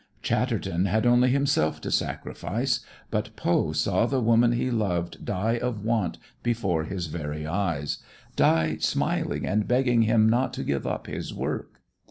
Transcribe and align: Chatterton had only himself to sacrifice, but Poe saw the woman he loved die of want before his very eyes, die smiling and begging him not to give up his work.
Chatterton 0.23 0.85
had 0.87 1.05
only 1.05 1.29
himself 1.29 1.79
to 1.81 1.91
sacrifice, 1.91 2.79
but 3.11 3.35
Poe 3.35 3.71
saw 3.71 4.07
the 4.07 4.19
woman 4.19 4.53
he 4.53 4.71
loved 4.71 5.23
die 5.23 5.59
of 5.59 5.83
want 5.85 6.17
before 6.41 6.85
his 6.85 7.05
very 7.05 7.45
eyes, 7.45 7.99
die 8.35 8.77
smiling 8.77 9.45
and 9.45 9.67
begging 9.67 10.01
him 10.01 10.27
not 10.27 10.53
to 10.53 10.63
give 10.63 10.87
up 10.87 11.05
his 11.05 11.35
work. 11.35 11.81